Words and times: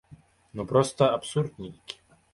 Ну, 0.59 0.65
проста 0.71 1.11
абсурд 1.19 1.63
нейкі. 1.65 2.01